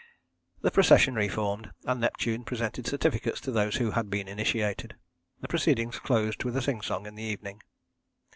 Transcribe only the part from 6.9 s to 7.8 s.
in the evening.